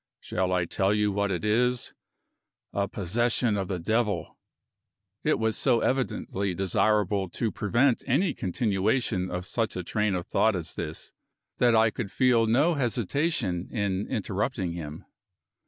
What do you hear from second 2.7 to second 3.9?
A possession of the